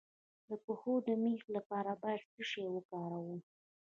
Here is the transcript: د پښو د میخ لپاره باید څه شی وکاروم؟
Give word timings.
د 0.47 0.49
پښو 0.65 0.93
د 1.07 1.09
میخ 1.23 1.41
لپاره 1.55 1.91
باید 2.03 2.21
څه 2.31 2.41
شی 2.49 2.65
وکاروم؟ 2.75 3.39